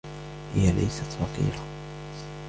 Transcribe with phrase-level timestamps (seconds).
[0.55, 1.63] هي ليست فقيرة.